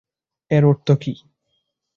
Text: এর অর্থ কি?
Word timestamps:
এর 0.51 0.63
অর্থ 0.65 0.87
কি? 1.01 1.13